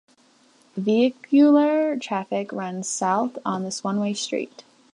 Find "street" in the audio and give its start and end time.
4.15-4.63